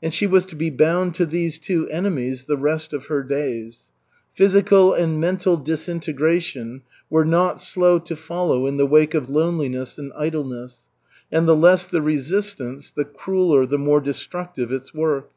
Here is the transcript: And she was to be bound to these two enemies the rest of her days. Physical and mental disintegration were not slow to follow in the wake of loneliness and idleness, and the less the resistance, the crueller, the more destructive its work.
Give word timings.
And 0.00 0.14
she 0.14 0.28
was 0.28 0.44
to 0.44 0.54
be 0.54 0.70
bound 0.70 1.16
to 1.16 1.26
these 1.26 1.58
two 1.58 1.88
enemies 1.88 2.44
the 2.44 2.56
rest 2.56 2.92
of 2.92 3.06
her 3.06 3.24
days. 3.24 3.78
Physical 4.32 4.94
and 4.94 5.20
mental 5.20 5.56
disintegration 5.56 6.82
were 7.10 7.24
not 7.24 7.60
slow 7.60 7.98
to 7.98 8.14
follow 8.14 8.68
in 8.68 8.76
the 8.76 8.86
wake 8.86 9.12
of 9.14 9.28
loneliness 9.28 9.98
and 9.98 10.12
idleness, 10.16 10.86
and 11.32 11.48
the 11.48 11.56
less 11.56 11.84
the 11.88 12.00
resistance, 12.00 12.92
the 12.92 13.04
crueller, 13.04 13.66
the 13.66 13.76
more 13.76 14.00
destructive 14.00 14.70
its 14.70 14.94
work. 14.94 15.32